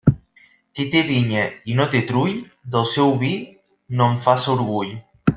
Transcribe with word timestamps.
Qui 0.77 0.85
té 0.93 1.01
vinya 1.09 1.43
i 1.73 1.75
no 1.79 1.85
té 1.91 2.01
trull, 2.11 2.33
del 2.77 2.87
seu 2.93 3.13
vi 3.25 3.29
no 3.99 4.09
en 4.15 4.21
faça 4.29 4.53
orgull. 4.55 4.91